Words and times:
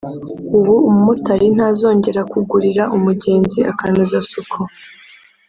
’’Ubu 0.57 0.73
umumotari 0.89 1.47
ntazongera 1.55 2.21
kugurira 2.31 2.83
umugenzi 2.97 3.59
akanozasuku 3.71 4.57